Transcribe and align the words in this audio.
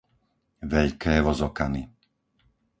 Veľké 0.71 1.13
Vozokany 1.25 1.81